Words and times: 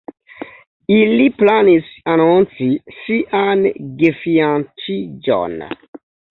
Ili 0.95 1.27
planis 1.41 1.91
anonci 2.15 2.71
sian 3.03 3.63
gefianĉiĝon. 4.03 5.59